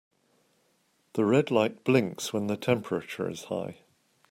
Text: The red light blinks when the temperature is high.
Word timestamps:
The 1.13 1.25
red 1.25 1.51
light 1.51 1.83
blinks 1.83 2.33
when 2.33 2.47
the 2.47 2.57
temperature 2.57 3.29
is 3.29 3.43
high. 3.43 3.81